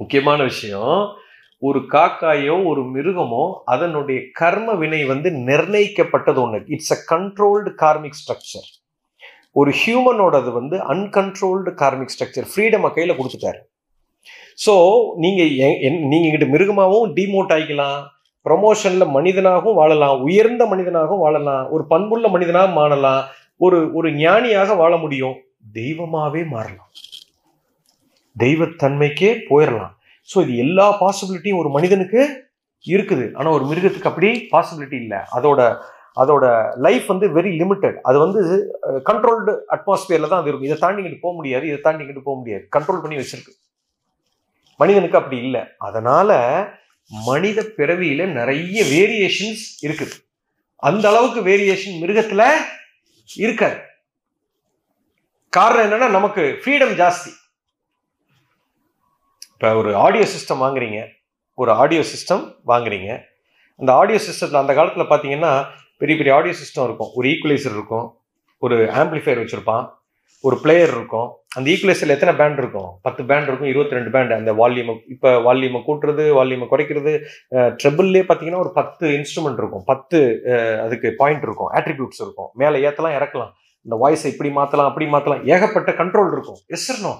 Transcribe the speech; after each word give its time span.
முக்கியமான 0.00 0.40
விஷயம் 0.42 0.96
ஒரு 1.62 1.80
காக்காயோ 1.92 2.56
ஒரு 2.70 2.82
மிருகமோ 2.94 3.44
அதனுடைய 3.74 4.18
கர்ம 4.40 4.74
வினை 4.80 5.02
வந்து 5.12 5.28
நிர்ணயிக்கப்பட்டது 5.48 6.40
ஒன்று 6.44 6.58
it's 6.74 6.94
a 6.96 6.98
controlled 7.12 7.70
karmic 7.82 8.18
structure 8.20 8.66
ஒரு 9.60 9.70
ஹியூமனோடது 9.80 10.50
வந்து 10.58 10.76
அன்கண்ட்ரோல்டு 10.92 11.70
கார்மிக் 11.82 12.12
ஸ்ட்ரக்சர் 12.14 12.48
ஃப்ரீடமை 12.50 12.90
கையில் 12.96 13.18
கொடுத்துட்டாரு. 13.18 13.60
ஸோ 14.64 14.74
நீங்கள் 15.22 15.50
நீங்கள் 16.10 16.28
இங்கிட்ட 16.28 16.48
மிருகமாகவும் 16.54 17.14
டிமோட் 17.18 17.54
ஆகிக்கலாம் 17.56 17.98
ப்ரொமோஷனில் 18.46 19.06
மனிதனாகவும் 19.16 19.78
வாழலாம். 19.80 20.16
உயர்ந்த 20.26 20.62
மனிதனாகவும் 20.72 21.24
வாழலாம். 21.26 21.64
ஒரு 21.70 21.84
பண்புள்ள 21.92 22.26
மனிதனாக 22.28 22.68
மாறலாம். 22.80 23.22
ஒரு 23.66 23.78
ஒரு 23.98 24.08
ஞானியாக 24.22 24.74
வாழ 24.74 24.92
முடியும். 24.96 25.36
தெய்வமாகவே 25.72 26.42
மாறலாம். 26.54 26.90
தெய்வத்தன்மைக்கே 28.42 29.30
போயிடலாம் 29.50 29.92
ஸோ 30.30 30.36
இது 30.44 30.54
எல்லா 30.64 30.86
பாசிபிலிட்டியும் 31.02 31.60
ஒரு 31.62 31.70
மனிதனுக்கு 31.76 32.20
இருக்குது. 32.84 33.26
ஆனால் 33.38 33.54
ஒரு 33.56 33.64
மிருகத்துக்கு 33.70 34.10
அப்படி 34.10 34.28
பாசிபிலிட்டி 34.54 34.96
இல்லை. 35.04 35.20
அதோட 35.36 35.60
அதோட 36.22 36.44
லைஃப் 36.84 37.06
வந்து 37.12 37.26
வெரி 37.36 37.50
லிமிட்டட் 37.60 37.96
அது 38.08 38.18
வந்து 38.24 38.40
கண்ட்ரோல்டு 39.08 39.52
அட்மாஸ்பியரில் 39.74 40.30
தான் 40.30 40.42
அது 40.42 40.50
இருக்கும். 40.50 40.68
இதை 40.68 40.78
தாண்டிக்கிட்டு 40.84 41.24
போக 41.24 41.34
முடியாது 41.38 41.64
இதை 41.70 41.78
தாண்டிக்கிட்டு 41.86 42.22
போக 42.28 42.36
முடியாது. 42.40 42.64
கண்ட்ரோல் 42.76 43.02
பண்ணி 43.02 43.18
வச்சிருக்கு. 43.20 43.52
மனிதனுக்கு 44.80 45.18
அப்படி 45.20 45.38
இல்லை. 45.46 45.62
அதனால் 45.88 46.36
மனித 47.10 47.58
பிறவியில் 47.78 48.24
நிறைய 48.38 48.78
வேரியேஷன்ஸ் 48.94 49.64
இருக்குது. 49.86 50.16
அந்த 50.88 51.04
அளவுக்கு 51.12 51.40
வேரியேஷன் 51.50 52.00
மிருகத்தில் 52.02 52.46
இருக்காது. 53.44 53.78
காரணம் 55.52 55.86
என்னன்னா 55.86 56.08
நமக்கு 56.18 56.42
ஃப்ரீடம் 56.62 56.96
ஜாஸ்தி. 57.02 57.30
இப்போ 59.56 59.68
ஒரு 59.80 59.90
ஆடியோ 60.04 60.24
சிஸ்டம் 60.32 60.62
வாங்குறீங்க. 60.62 60.98
ஒரு 61.60 61.70
ஆடியோ 61.82 62.00
சிஸ்டம் 62.10 62.42
வாங்குறீங்க. 62.70 63.10
அந்த 63.80 63.90
ஆடியோ 64.00 64.18
சிஸ்டத்தில் 64.24 64.58
அந்த 64.60 64.72
காலத்தில் 64.78 65.10
பார்த்தீங்கன்னா 65.12 65.52
பெரிய 66.00 66.14
பெரிய 66.18 66.32
ஆடியோ 66.38 66.54
சிஸ்டம் 66.62 66.86
இருக்கும். 66.88 67.12
ஒரு 67.18 67.26
ஈக்குவலைசர் 67.30 67.74
இருக்கும். 67.76 68.06
ஒரு 68.64 68.76
ஆம்பிளிஃபையர் 69.00 69.40
வச்சுருப்பான். 69.42 69.84
ஒரு 70.46 70.56
பிளேயர் 70.64 70.92
இருக்கும். 70.96 71.28
அந்த 71.56 71.66
ஈக்குவலைசரில் 71.74 72.14
எத்தனை 72.16 72.32
பேண்ட் 72.40 72.58
இருக்கும்? 72.62 72.90
பத்து 73.06 73.22
பேண்ட் 73.30 73.48
இருக்கும் 73.50 73.70
இருபத்தி 73.72 73.96
ரெண்டு 73.98 74.10
பேண்ட் 74.16 74.34
அந்த 74.38 74.52
வால்யூமை 74.60 74.94
இப்போ 75.14 75.30
வால்யூமை 75.46 75.80
கூட்டுறது 75.86 76.26
வால்யூமை 76.38 76.68
குறைக்கிறது 76.72 77.14
ட்ரெபிள்லே 77.80 78.22
பார்த்தீங்கன்னா 78.30 78.62
ஒரு 78.64 78.72
பத்து 78.80 79.06
இன்ஸ்ட்ருமெண்ட் 79.18 79.62
இருக்கும். 79.62 79.84
பத்து 79.92 80.18
அதுக்கு 80.84 81.10
பாயிண்ட் 81.22 81.46
இருக்கும். 81.48 81.70
ஆட்ரிபியூட்ஸ் 81.80 82.22
இருக்கும். 82.24 82.50
மேலே 82.62 82.82
ஏற்றலாம் 82.88 83.16
இறக்கலாம். 83.20 83.54
இந்த 83.86 83.96
வாய்ஸை 84.04 84.28
இப்படி 84.34 84.52
மாற்றலாம் 84.58 84.90
அப்படி 84.90 85.08
மாற்றலாம் 85.14 85.42
ஏகப்பட்ட 85.54 85.90
கண்ட்ரோல் 86.02 86.30
இருக்கும். 86.36 86.60
எஸ்ரணும் 86.76 87.18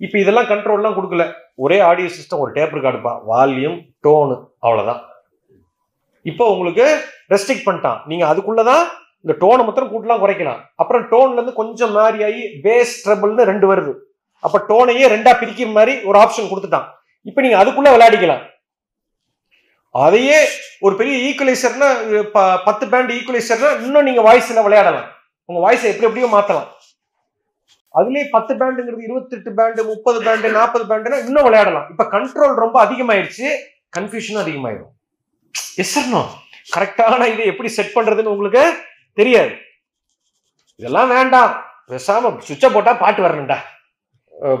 இப்போ 0.00 0.16
இதெல்லாம் 0.22 0.48
கண்ட்ரோல்லாம் 0.52 0.96
கொடுக்கல. 0.98 1.24
ஒரே 1.64 1.78
ஆடியோ 1.88 2.08
சிஸ்டம் 2.16 2.42
ஒரு 2.44 2.52
டேப் 2.56 2.74
ரெக்கார்டுப்பா 2.76 3.12
வால்யூம் 3.30 3.76
டோனு 4.04 4.36
அவ்வளோதான் 4.66 5.00
இப்போ 6.30 6.44
உங்களுக்கு 6.54 6.86
ரெஸ்ட்ரிக்ட் 7.32 7.66
பண்ணிட்டான். 7.66 7.98
நீங்கள் 8.10 8.30
அதுக்குள்ளதான் 8.32 8.84
இந்த 9.24 9.34
டோனை 9.42 9.62
மாத்திரம் 9.66 9.90
கூட்டலாம் 9.92 10.22
குறைக்கலாம். 10.22 10.60
அப்புறம் 10.82 11.04
டோன்லேருந்து 11.12 11.54
கொஞ்சம் 11.60 11.92
மாறி 11.98 12.18
ஆகி 12.28 12.42
பேஸ் 12.64 12.94
ட்ரபிள்னு 13.04 13.48
ரெண்டு 13.50 13.66
வருது. 13.70 13.92
அப்போ 14.46 14.58
டோனையே 14.70 15.06
ரெண்டாக 15.14 15.34
பிரிக்கிற 15.42 15.70
மாதிரி 15.76 15.94
ஒரு 16.08 16.16
ஆப்ஷன் 16.22 16.50
கொடுத்துட்டான். 16.50 16.88
இப்போ 17.30 17.40
நீங்கள் 17.44 17.62
அதுக்குள்ளே 17.62 17.92
விளையாடிக்கலாம். 17.94 18.42
அதையே 19.94 20.38
ஒரு 20.86 20.94
பெரிய 21.00 21.16
ஈக்குவலைசர்னா 21.28 21.88
பத்து 22.68 22.84
பேண்ட் 22.92 23.12
ஈக்குவலைசர்னா 23.18 23.70
இன்னும் 23.86 24.06
நீங்கள் 24.08 24.26
வாய்ஸில் 24.28 24.66
விளையாடலாம். 24.66 25.08
உங்கள் 25.48 25.64
வாய்ஸை 25.66 25.88
எப்படி 25.90 26.08
எப்படியோ 26.08 26.30
மாற்றலாம் 26.34 26.68
அதுலேயே 27.98 28.24
பத்து 28.34 28.52
பேண்டுங்கிறது 28.60 29.06
இருபத்தெட்டு 29.08 29.50
பேண்டு 29.58 29.82
முப்பது 29.90 30.18
பேண்டு 30.26 30.48
நாற்பது 30.56 30.84
பேண்டுனா 30.90 31.18
இன்னும் 31.26 31.46
விளையாடலாம். 31.48 31.86
இப்போ 31.92 32.04
கண்ட்ரோல் 32.14 32.54
ரொம்ப 32.64 32.76
அதிகமாயிடுச்சு 32.86 33.48
கன்ஃபியூஷனும் 33.96 34.42
அதிகமாயிடும் 34.44 34.92
எஸ் 35.82 35.98
நோ 36.14 36.22
கரெக்டான 36.74 37.26
இதை 37.32 37.44
எப்படி 37.52 37.70
செட் 37.76 37.94
பண்ணுறதுன்னு 37.96 38.32
உங்களுக்கு 38.34 38.62
தெரியாது. 39.20 39.52
இதெல்லாம் 40.80 41.12
வேண்டாம். 41.16 41.52
பேசாம 41.90 42.30
சுவிட்சை 42.46 42.68
போட்டால் 42.74 43.00
பாட்டு 43.02 43.20
வரணும்டா. 43.24 43.58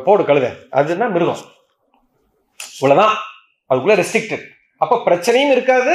போடு 0.06 0.22
கழுத. 0.28 0.48
அதுன்னா 0.78 1.06
மிருகம். 1.14 1.42
இவ்வளோதான் 2.76 3.14
அதுக்குள்ளே 3.70 3.96
ரெஸ்ட்ரிக்டட் 4.00 4.44
அப்போ 4.82 4.96
பிரச்சனையும் 5.06 5.54
இருக்காது. 5.54 5.94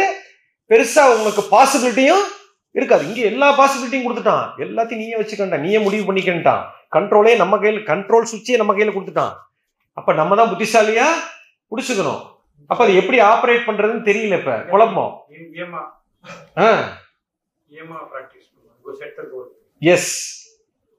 பெருசாக 0.71 1.13
உங்களுக்கு 1.15 1.43
பாசிபிலிட்டியும் 1.53 2.25
இருக்காது. 2.71 3.07
இங்க 3.07 3.21
எல்லா 3.21 3.59
பாசிபிலிட்டியும் 3.59 4.07
கொடுத்துட்டான். 4.07 4.51
எல்லாத்தையும் 4.57 4.95
நீயே 4.95 5.15
வச்சுக்கண்டா. 5.15 5.59
நீயே 5.59 5.79
முடிவு 5.79 6.13
பண்ணிக்கிட்டான் 6.13 6.63
கண்ட்ரோலே 6.91 7.35
நம்ம 7.35 7.57
கையில் 7.57 7.85
கண்ட்ரோல் 7.85 8.25
சுவிட்சே 8.31 8.55
நம்ம 8.55 8.73
கையில 8.73 8.93
கொடுத்துட்டான். 8.93 9.33
அப்ப 9.93 10.13
நம்ம 10.13 10.35
தான் 10.35 10.49
புத்திசாலியா 10.49 11.05
புடிச்சுக்கணும். 11.71 12.21
அப்ப 12.67 12.83
அது 12.83 12.95
எப்படி 12.95 13.19
ஆப்ரேட் 13.19 13.65
பண்றதுன்னு 13.65 14.07
தெரியல 14.09 14.39
இப்ப. 14.39 14.61
குழப்பம். 14.61 15.25
எஸ் 19.79 20.47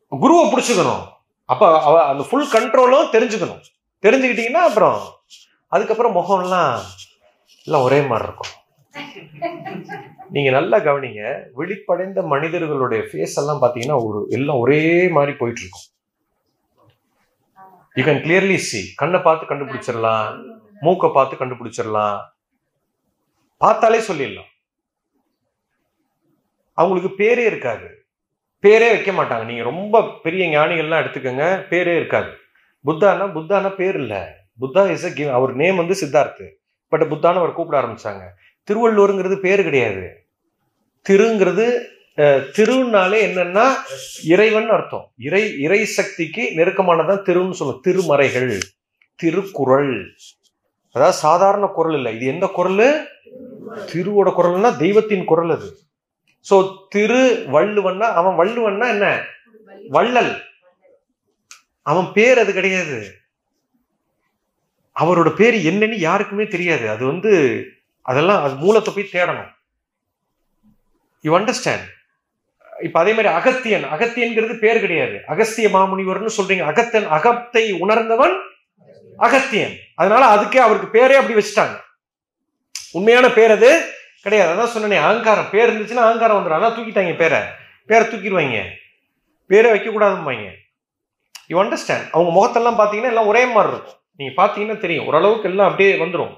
குருவை 0.09 0.45
பிடிச்சுக்கணும். 0.53 1.07
அப்ப 1.45 1.83
அவ 1.83 2.07
அந்த 2.07 2.25
ஃபுல் 2.31 2.53
கண்ட்ரோலும் 2.53 3.13
தெரிஞ்சுக்கணும். 3.17 3.61
தெரிஞ்சுக்கிட்டீங்கன்னா 4.03 4.65
அப்புறம் 4.69 5.01
அதுக்கப்புறம் 5.69 6.17
முகம்லாம் 6.17 6.79
எல்லாம் 7.65 7.83
ஒரே 7.83 8.01
மாதிரி 8.01 8.29
இருக்கும். 8.29 8.60
நீங்க 10.29 10.51
நல்லா 10.51 10.79
கவனிங்க 10.79 11.23
விழிப்படைந்த 11.55 12.23
மனிதர்களுடைய 12.23 13.03
ஃபேஸ் 13.13 13.37
எல்லாம் 13.37 13.63
பாத்தீங்கன்னா 13.63 13.99
ஒரு 14.07 14.27
எல்லாம் 14.31 14.59
ஒரே 14.59 15.09
மாதிரி 15.09 15.33
போயிட்டு 15.37 15.61
இருக்கும் 15.61 15.87
யூ 17.95 18.05
கேன் 18.05 18.23
கிளியர்லி 18.25 18.57
சி 18.57 18.81
கண்ணை 18.97 19.21
பார்த்து 19.21 19.45
கண்டுபிடிச்சிடலாம். 19.47 20.29
மூக்கை 20.81 21.11
பார்த்து 21.15 21.35
கண்டுபிடிச்சிடலாம். 21.37 22.19
பார்த்தாலே 23.57 23.99
சொல்லிடலாம். 23.99 24.51
அவங்களுக்கு 26.79 27.25
பேரே 27.25 27.45
இருக்காது. 27.47 27.89
பேரே 28.65 28.89
வைக்க 28.91 29.13
மாட்டாங்க. 29.13 29.45
நீங்க 29.45 29.63
ரொம்ப 29.63 29.97
பெரிய 30.23 30.59
ஞானிகள்லாம் 30.59 31.03
எடுத்துக்கோங்க 31.03 31.47
பேரே 31.71 31.97
இருக்காது. 31.97 32.31
புத்தானா 32.85 33.27
புத்தானா 33.37 33.75
பேர் 33.75 33.95
இல்ல. 33.95 34.15
புத்தா 34.61 34.91
இஸ் 34.91 35.07
அ 35.09 35.33
அவர் 35.33 35.55
நேம் 35.55 35.77
வந்து 35.77 35.95
சித்தார்த்து. 35.95 36.47
பட் 36.93 37.03
புத்தான்னு 37.03 37.43
அவர் 37.43 37.53
கூப்பிட 37.53 37.77
ஆரம்பிச்சாங்க. 37.83 38.23
திருவள்ளூருங்கிறது 38.69 39.37
பேர் 39.47 39.63
கிடையாது. 39.69 40.05
திருங்கிறது 41.07 41.67
திருனாலே 42.57 43.19
என்னன்னா 43.29 43.65
இறைவன் 44.33 44.69
அர்த்தம். 44.77 45.05
இறை 45.29 45.43
இறை 45.65 45.81
சக்திக்கு 45.99 46.43
நெருக்கமானதான் 46.59 47.25
திருன்னு 47.29 47.59
சொல்லுவோம் 47.59 47.85
திருமறைகள் 47.87 48.51
திருக்குறள். 49.19 49.95
அதாவது 50.95 51.17
சாதாரண 51.25 51.65
குரல் 51.77 51.97
இல்லை. 51.99 52.13
இது 52.17 52.27
எந்த 52.35 52.47
குரல்? 52.59 52.87
திருவோட 53.93 54.29
குரல்னா 54.39 54.71
தெய்வத்தின் 54.77 55.25
குரல் 55.25 55.53
அது. 55.57 55.69
ஸோ 56.47 56.57
திரு 56.89 57.23
வள்ளுவன்னா 57.55 58.07
அவன் 58.21 58.39
வள்ளுவன்னா 58.41 58.87
என்ன? 58.95 59.07
வள்ளல். 59.97 60.33
அவன் 61.87 62.09
பேர் 62.13 62.39
அது 62.39 62.53
கிடையாது. 62.53 62.99
அவரோட 64.97 65.29
பேர் 65.41 65.57
என்னன்னு 65.71 65.99
யாருக்குமே 66.09 66.47
தெரியாது. 66.47 66.85
அது 66.91 67.03
வந்து 67.07 67.33
அதெல்லாம் 68.03 68.43
அது 68.43 68.55
மூலத்தை 68.55 68.95
போய் 68.95 69.13
தேடணும். 69.13 69.51
யூ 71.21 71.39
அண்டர்ஸ்டாண்ட் 71.39 71.87
இப்ப 72.83 73.01
அதே 73.01 73.13
மாதிரி 73.13 73.35
அகத்தியன் 73.35 73.85
அகத்தியன்கிறது 73.95 74.59
பேர் 74.59 74.81
கிடையாது. 74.81 75.21
அகஸ்திய 75.27 75.69
மாமுனிவர்னு 75.69 76.31
சொல்றீங்க. 76.37 76.65
அகத்தன் 76.73 77.09
அகத்தை 77.09 77.73
உணர்ந்தவன் 77.73 78.37
அகத்தியன். 79.19 79.75
அதனால 79.95 80.23
அதுக்கே 80.35 80.57
அவருக்கு 80.57 80.89
பேரே 80.99 81.15
அப்படி 81.15 81.35
வச்சுட்டாங்க. 81.41 81.81
உண்மையான 82.93 83.31
பேர் 83.31 83.51
அது 83.51 83.93
கிடையாது. 84.23 84.51
அதான் 84.55 84.67
சொன்னேன் 84.67 85.03
அகங்காரம். 85.03 85.51
பேர் 85.51 85.71
இருந்துச்சுன்னா 85.71 86.07
அகங்காரம் 86.07 86.39
வந்துடும் 86.39 86.59
அதான் 86.59 86.77
தூக்கிட்டாங்க 86.77 87.17
பேரை. 87.17 87.41
பேரை 87.87 88.07
தூக்கிடுவாங்க. 88.07 88.63
பேரை 89.47 89.71
வைக்கக்கூடாதும்பாங்க. 89.73 90.49
யூ 91.49 91.63
அண்டர்ஸ்டாண்ட் 91.63 92.11
அவங்க 92.11 92.31
முகத்தெல்லாம் 92.39 92.79
பார்த்தீங்கன்னா 92.81 93.13
எல்லாம் 93.15 93.27
ஒரே 93.27 93.47
மாதிரி 93.47 93.75
இருக்கும். 93.75 93.99
நீங்கள் 94.17 94.47
பார்த்தீங்கன்னா 94.47 94.77
தெரியும். 94.79 95.07
ஓரளவுக்கு 95.07 95.49
எல்லாம் 95.49 95.71
அப்படியே 95.71 95.97
வந்துடும் 95.97 96.35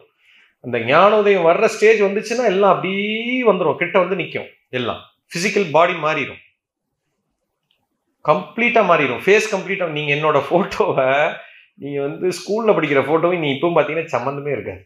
அந்த 0.64 0.78
ஞானோதயம் 0.92 1.46
வர்ற 1.48 1.66
ஸ்டேஜ் 1.74 2.00
வந்துச்சுன்னா 2.06 2.44
எல்லாம் 2.52 2.72
அப்படியே 2.74 3.36
வந்துடும் 3.50 3.80
கிட்ட 3.82 3.96
வந்து 4.02 4.18
நிற்கும் 4.20 4.50
எல்லாம். 4.78 5.02
ஃபிசிக்கல் 5.30 5.68
பாடி 5.76 5.94
மாறிடும் 6.06 6.40
கம்ப்ளீட்டாக 8.30 8.88
மாறிடும் 8.90 9.22
ஃபேஸ் 9.24 9.52
கம்ப்ளீட்டாக 9.54 9.94
நீங்கள் 9.96 10.16
என்னோட 10.16 10.38
ஃபோட்டோவை 10.48 11.06
நீங்கள் 11.82 12.04
வந்து 12.06 12.26
ஸ்கூலில் 12.38 12.76
படிக்கிற 12.76 13.00
ஃபோட்டோவை 13.06 13.36
நீ 13.44 13.48
இப்போவும் 13.54 13.76
பார்த்தீங்கன்னா 13.76 14.14
சம்மந்தமே 14.16 14.50
இருக்காது. 14.56 14.82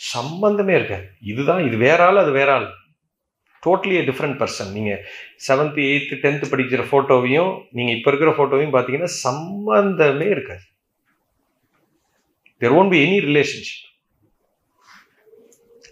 சம்மந்தமே 0.00 0.72
இருக்காது. 0.78 1.04
இதுதான் 1.32 1.62
இது 1.66 1.76
வேற 1.86 2.00
ஆள் 2.06 2.22
அது 2.22 2.32
வேற 2.38 2.50
ஆள். 2.56 2.66
டோட்டலி 3.62 3.98
டிஃப்ரெண்ட் 4.08 4.38
பர்சன் 4.40 4.72
நீங்கள் 4.76 5.02
செவன்த்து 5.46 5.82
எயித்து 5.90 6.14
டென்த்து 6.24 6.50
படிக்கிற 6.52 6.82
ஃபோட்டோவையும் 6.90 7.52
நீங்கள் 7.76 7.96
இப்போ 7.96 8.10
இருக்கிற 8.10 8.32
ஃபோட்டோவையும் 8.38 8.74
பார்த்தீங்கன்னா 8.74 9.12
சம்மந்தமே 9.24 10.28
இருக்காது. 10.34 10.64
There 12.62 12.76
won't 12.80 12.92
be 12.94 13.00
any 13.06 13.18
relationship 13.30 13.80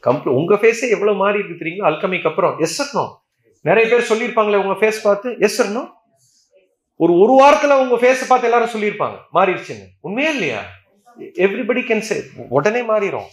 complete 0.07 0.39
உங்கள் 0.41 0.61
ஃபேஸே 0.63 0.89
எவ்வளோ 0.97 1.15
மாறி 1.23 1.39
இருக்கு 1.41 1.61
தெரியுங்களா? 1.63 1.89
அல்கமிக்கு 1.91 2.31
அப்புறம். 2.31 2.55
எஸ் 2.67 2.81
நிறைய 3.69 3.85
பேர் 3.91 4.09
சொல்லியிருப்பாங்களே 4.11 4.61
உங்கள் 4.65 4.81
ஃபேஸ் 4.81 5.01
பார்த்து. 5.09 5.29
எஸ் 5.47 5.61
ஒரு 7.03 7.13
ஒரு 7.23 7.35
வாரத்தில் 7.41 7.81
உங்கள் 7.83 8.01
ஃபேஸை 8.03 8.27
பார்த்து 8.29 8.49
எல்லாரும் 8.49 8.73
சொல்லியிருப்பாங்க. 8.75 9.17
மாறிடுச்சுன்னு. 9.37 9.87
உண்மையா 10.07 10.31
இல்லையா? 10.37 10.61
எவ்ரிபடி 11.45 11.81
கேன் 11.89 12.05
சே 12.09 12.17
உடனே 12.57 12.81
மாறிடும் 12.91 13.31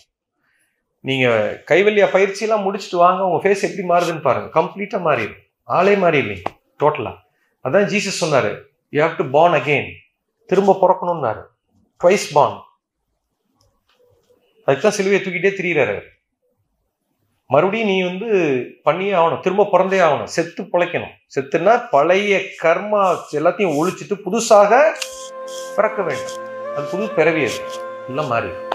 நீங்கள் 1.10 1.51
கைவல்லியா 1.69 2.07
பயிற்சியெல்லாம் 2.13 2.63
முடிச்சுட்டு 2.66 2.98
வாங்க 3.04 3.19
உங்கள் 3.27 3.44
ஃபேஸ் 3.44 3.63
எப்படி 3.68 3.83
மாறுதுன்னு 3.92 4.24
பாருங்கள் 4.25 4.54
கம்ப்ளீட்டாக 4.57 5.06
மாறிடும் 5.07 5.44
ஆளே 5.77 5.94
மாறிடுவீங்க 6.04 6.50
டோட்டலாக 6.81 7.18
அதான் 7.66 7.88
ஜீசஸ் 7.92 8.21
சொன்னார். 8.24 8.50
You 8.95 9.00
have 9.04 9.16
to 9.21 9.25
born 9.36 9.56
again 9.60 9.89
திரும்ப 10.50 10.77
பிறக்கணும்னாரு. 10.83 11.42
ட்வைஸ் 12.01 12.27
பார்ன் 12.38 12.57
அதுக்கு 14.68 14.83
தான் 14.86 14.98
சிலுவையை 14.98 15.21
தூக்கிட்டே 15.24 15.51
திரியிறாரு 15.60 15.98
மறுபடியும் 17.51 17.88
நீ 17.88 18.04
வந்து 18.04 18.28
பண்ணியே 18.84 19.12
ஆகணும். 19.12 19.40
திரும்ப 19.40 19.68
பிறந்தே 19.72 20.00
ஆகணும். 20.00 20.31
செத்து 20.36 20.63
பிழைக்கணும். 20.63 21.16
செத்துனா 21.36 21.81
பழைய 21.92 22.42
கர்மா 22.63 23.18
எல்லாத்தையும் 23.31 23.78
ஒழிச்சிட்டு 23.80 24.16
புதுசாக 24.25 24.81
பிறக்க 25.75 26.01
வேண்டும். 26.01 26.38
அது 26.75 26.88
புது 26.92 27.10
பிறவி 27.10 27.44
அது. 27.44 27.60
எல்லாம் 28.07 28.31
மாறிடும் 28.31 28.69